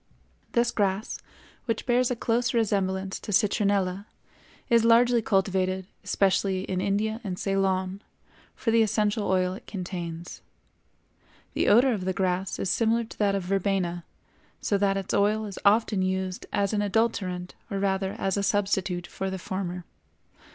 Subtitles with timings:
[0.53, 1.19] This grass,
[1.65, 4.07] which bears a close resemblance to citronella,
[4.67, 8.01] is largely cultivated, especially in India and Ceylon,
[8.55, 10.41] for the essential oil it contains.
[11.53, 14.03] The odor of the grass is similar to that of verbena,
[14.59, 19.05] so that its oil is often used as an adulterant or rather as a substitute
[19.05, 19.85] for the former.